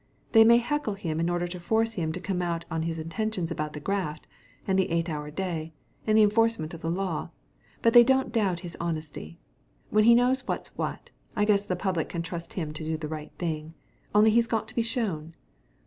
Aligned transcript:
They 0.31 0.43
may 0.43 0.57
heckle 0.57 0.95
him 0.95 1.19
in 1.19 1.29
order 1.29 1.45
to 1.47 1.59
force 1.59 1.93
him 1.93 2.11
to 2.13 2.19
come 2.19 2.41
out 2.41 2.65
on 2.71 2.81
his 2.81 2.97
intentions 2.97 3.51
about 3.51 3.73
the 3.73 3.79
graft, 3.79 4.25
and 4.65 4.79
the 4.79 4.89
eight 4.89 5.09
hour 5.09 5.29
day, 5.29 5.73
and 6.07 6.17
the 6.17 6.23
enforcement 6.23 6.73
of 6.73 6.81
the 6.81 6.89
law, 6.89 7.29
but 7.83 7.93
they 7.93 8.03
don't 8.03 8.31
doubt 8.31 8.61
his 8.61 8.75
honesty. 8.79 9.37
When 9.91 10.05
he 10.05 10.15
know's 10.15 10.47
what's 10.47 10.75
what, 10.75 11.11
I 11.35 11.45
guess 11.45 11.65
the 11.65 11.75
public 11.75 12.09
can 12.09 12.23
trust 12.23 12.53
him 12.53 12.73
to 12.73 12.83
do 12.83 12.97
the 12.97 13.07
right 13.07 13.31
thing. 13.37 13.75
Only 14.15 14.31
he's 14.31 14.47
got 14.47 14.67
to 14.69 14.75
be 14.75 14.81
shown." 14.81 15.35